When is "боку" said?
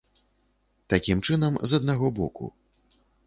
2.21-2.45